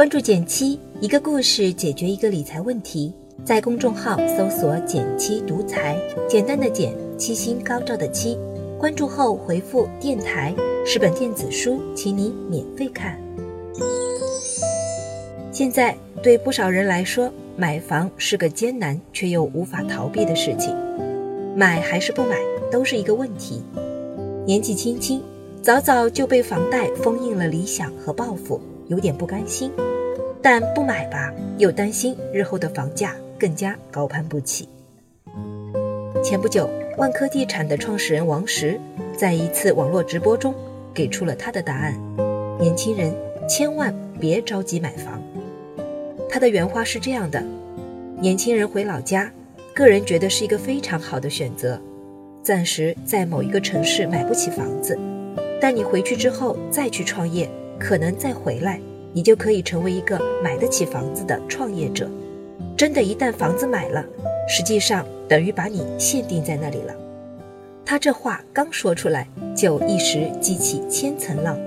[0.00, 3.12] 关注减七，一个故事解决一个理财问题。
[3.44, 5.94] 在公众号搜索“减七独裁，
[6.26, 8.38] 简单的减，七星高照的七。
[8.78, 10.54] 关注后回复“电台”，
[10.86, 13.20] 十本电子书，请你免费看。
[15.52, 20.74] 现在对不少人来说，买房是个艰难却又无法逃避的事情。
[21.54, 22.38] 买还是不买，
[22.72, 23.62] 都是一个问题。
[24.46, 25.22] 年纪轻轻，
[25.60, 28.58] 早早就被房贷封印了理想和抱负，
[28.90, 29.72] 有点不甘心。
[30.42, 34.68] 但不买吧，又担心日后的房价更加高攀不起。
[36.24, 38.78] 前不久，万科地产的创始人王石
[39.16, 40.54] 在一次网络直播中
[40.92, 41.94] 给出了他的答案：
[42.58, 43.14] 年轻人
[43.48, 45.22] 千万别着急买房。
[46.28, 47.42] 他的原话是这样的：
[48.18, 49.30] 年轻人回老家，
[49.74, 51.80] 个人觉得是一个非常好的选择。
[52.42, 54.98] 暂时在某一个城市买不起房子，
[55.60, 57.50] 但你回去之后再去创业，
[57.80, 58.78] 可能再回来，
[59.12, 62.08] 你就可以成为一个买得起房子的创业者。
[62.76, 64.04] 真的，一旦房子买了，
[64.46, 66.94] 实际上等于把你限定在那里了。
[67.84, 71.58] 他这话刚说出来，就一时激起千层浪。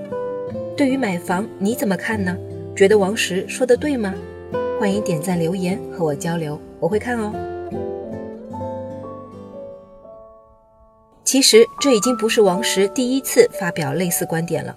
[0.76, 2.36] 对于买房，你怎么看呢？
[2.74, 4.14] 觉得王石说的对吗？
[4.80, 7.32] 欢迎点赞留言和我交流，我会看哦。
[11.24, 14.76] 其实这已经不是王石第一次发表类似观点了。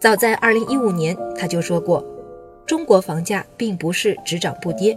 [0.00, 2.04] 早在2015年，他就说过，
[2.64, 4.96] 中国房价并不是只涨不跌，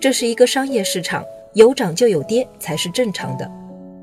[0.00, 3.48] 这是一个商业市场，有涨就有跌才是正常的。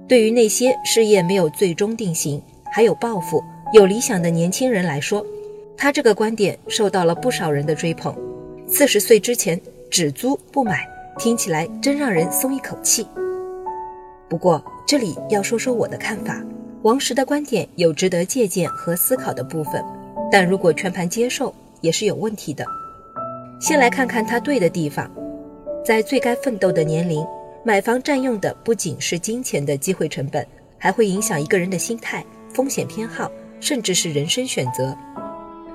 [0.07, 5.21] 对于那些事业没有最终定型，还有抱负、有理想的年轻人来说，
[5.75, 8.15] 他这个观点受到了不少人的追捧。
[8.69, 9.59] 四十岁之前
[9.91, 10.87] 只租不买，
[11.17, 13.05] 听起来真让人松一口气。
[14.29, 16.41] 不过，这里要说说我的看法，
[16.83, 19.83] 王石的观点有值得借鉴和思考的部分，
[20.31, 22.65] 但如果全盘接受也是有问题的。
[23.59, 25.09] 先来看看他对的地方，
[25.83, 27.25] 在最该奋斗的年龄，
[27.63, 30.45] 买房占用的不仅是金钱的机会成本，
[30.77, 34.95] 还会影响一个人的心态、风险偏好，甚至是人生选择。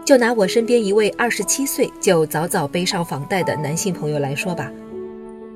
[0.05, 4.71] 就拿我身边一位二十七岁就早早背上房贷的男性朋友来说吧，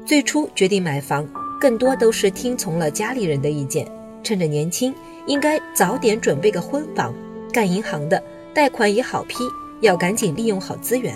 [0.04, 1.28] 最初决定买房。
[1.59, 3.87] 更多都是听从了家里人的意见，
[4.22, 4.94] 趁着年轻，
[5.26, 7.15] 应该早点准备个婚房。
[7.50, 8.22] 干银行的，
[8.56, 9.44] 贷款也好批，
[9.83, 11.15] 要赶紧利用好资源。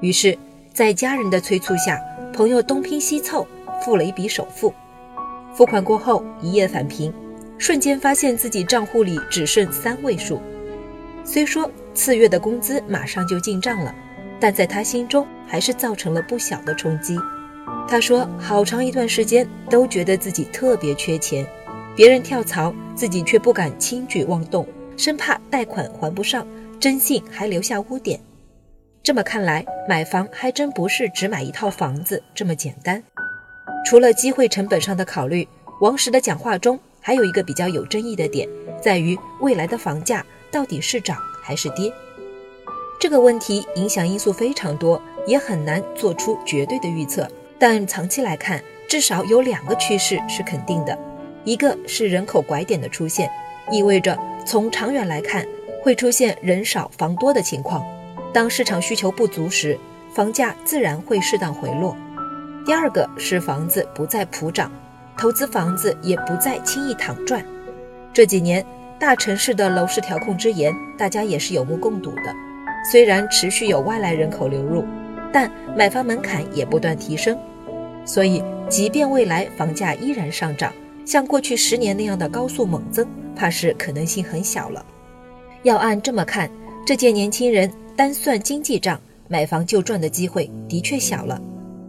[0.00, 0.38] 于是，
[0.72, 2.00] 在家人的催促下，
[2.32, 3.44] 朋友东拼西凑，
[3.82, 4.72] 付了一笔首付。
[5.52, 7.12] 付款过后，一夜返贫，
[7.58, 10.40] 瞬间发现自己账户里只剩三位数。
[11.24, 13.92] 虽说次月的工资马上就进账了，
[14.38, 17.18] 但在他心中还是造成了不小的冲击。
[17.88, 21.44] 他说：“好长一段时间都觉得自己特别缺钱，
[21.96, 24.64] 别人跳槽，自己却不敢轻举妄动，
[24.98, 26.44] 生怕贷款还不上，
[26.80, 28.18] 征信还留下污点。
[29.00, 33.00] 这么看来，买房还真不是只买一套房子这么简单。
[33.86, 35.46] 除了机会成本上的考虑，
[35.80, 38.48] 王石的讲话中还有一个比较有争议的点，
[38.82, 41.92] 在于未来的房价到底是涨还是跌。
[43.00, 50.98] 这个问题影响因素非常多，也很难做出绝对的预测。”但长期来看，至少有两个趋势是肯定的，
[51.44, 53.30] 一个是人口拐点的出现，
[53.70, 55.46] 意味着从长远来看
[55.82, 57.84] 会出现人少房多的情况。
[58.32, 59.78] 当市场需求不足时，
[60.14, 61.94] 房价自然会适当回落。
[62.64, 64.72] 第二个是房子不再普涨，
[65.18, 67.44] 投资房子也不再轻易躺赚。
[68.10, 68.64] 这几年
[68.98, 72.34] 大城市的楼市调控之严，大家也是有目共睹的。
[72.90, 74.82] 虽然持续有外来人口流入。
[75.30, 77.38] 但买房门槛也不断提升，
[78.06, 80.72] 所以即便未来房价依然上涨，
[81.04, 83.06] 像过去十年那样的高速猛增，
[83.38, 84.84] 怕是可能性很小了。
[85.62, 86.50] 要按这么看，
[86.84, 91.40] 这届年轻人单算经济账，买房就赚的机会的确小了。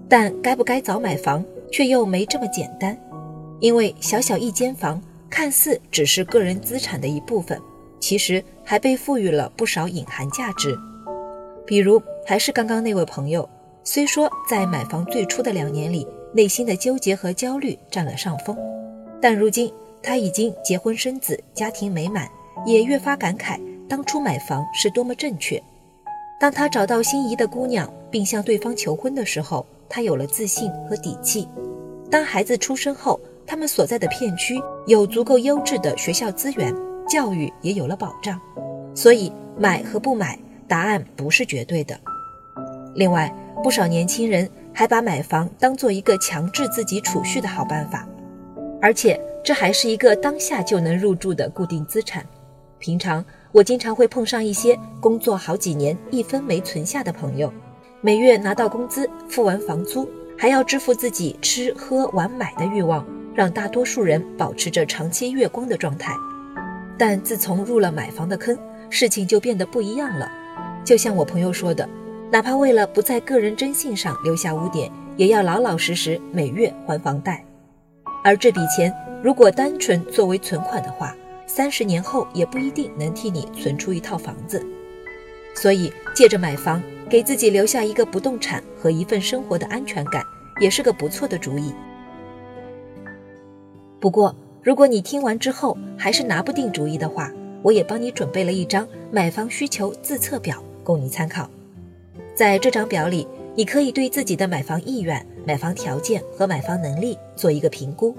[0.07, 2.95] 但该不该早买房，却又没这么简单，
[3.59, 7.59] 因为小小一间房，看似只是个人资产的一部分，
[7.99, 10.77] 其实还被赋予了不少隐含价值。
[11.65, 13.47] 比如，还是刚刚那位朋友，
[13.83, 18.57] 虽说在买房最初的两年里，内心的纠结和焦虑占了上风，
[19.21, 22.27] 但如今他已经结婚生子，家庭美满，
[22.65, 25.61] 也越发感慨当初买房是多么正确。
[26.39, 31.47] 当他找到心仪的姑娘，并向对方求婚的时候，他有了自信和底气。
[32.09, 36.73] 当孩子出生后，他们所在的片区有足够优质的学校资源，
[37.07, 38.39] 教育也有了保障。
[38.95, 40.37] 所以，买和不买。
[40.67, 41.99] 答案不是绝对的。
[42.93, 48.07] 另外，不少年轻人还把买房当做一个强制自己储蓄的好办法，
[48.79, 52.25] 而且这还是一个当下就能入住的固定资产。
[52.77, 57.51] 平常我经常会碰上一些工作好几年一分没存下的朋友，
[58.01, 63.05] 每月拿到工资，付完房租，还要支付自己吃喝玩买的欲望，
[63.35, 66.15] 让大多数人保持着长期月光的状态。
[66.97, 68.57] 但自从入了买房的坑，
[68.89, 70.29] 事情就变得不一样了。
[70.85, 71.87] 就像我朋友说的，
[72.31, 77.43] 哪怕为了不在个人征信上留下污点，也要老老实实每月还房贷。
[78.23, 84.65] 而这笔钱如果单纯作为存款的话，三十年后也不一定能替你存出一套房子。
[85.53, 90.23] 所以，借着买房给自己留下一个不动产和一份生活的安全感，
[90.61, 91.73] 也是个不错的主意。
[93.99, 94.33] 不过，
[94.63, 97.29] 如果你听完之后还是拿不定主意的话，
[97.61, 101.49] 我也帮你准备了一张买房需求自测表，供你参考。
[102.33, 108.15] 在这张表里，你可以对自己的买房意愿、买房条件和买房能力做一个评估。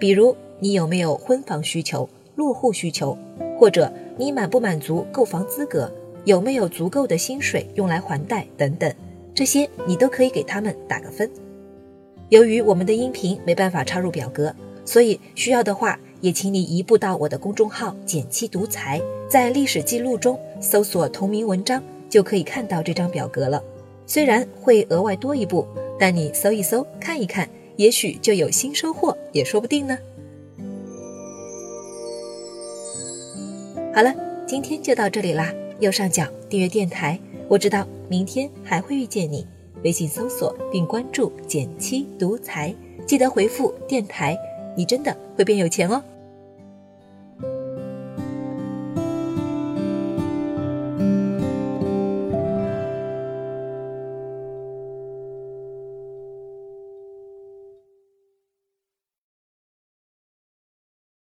[0.00, 3.16] 比如，你有没有婚房需求、落户需求，
[3.56, 5.92] 或者你满不满足购房资格，
[6.24, 8.92] 有没有足够的薪水用来还贷等等，
[9.34, 11.30] 这些你都可以给他们打个分。
[12.30, 14.54] 由于我们的音频没办法插入表格，
[14.84, 16.00] 所以需要的话。
[16.22, 23.64] 也请你移步到我的公众号“简七独裁”，在历史记录中搜索同名文章，就可以看到这张表格了。
[24.06, 25.66] 虽然会额外多一步，
[25.98, 29.98] 但你搜一搜看一看，也许就有新收获，也说不定呢。
[33.94, 34.14] 好了，
[34.46, 35.52] 今天就到这里啦。
[35.80, 37.18] 右上角订阅电台，
[37.48, 39.46] 我知道明天还会遇见你。
[39.82, 42.74] 微信搜索并关注“简七独裁”，
[43.06, 44.38] 记得回复“电台”，
[44.76, 46.02] 你真的会变有钱哦。